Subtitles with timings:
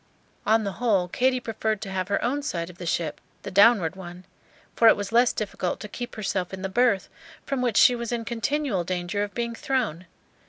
[0.47, 3.95] On the whole, Katy preferred to have her own side of the ship, the downward
[3.95, 4.25] one;
[4.75, 7.07] for it was less difficult to keep herself in the berth,
[7.45, 10.07] from which she was in continual danger of being thrown.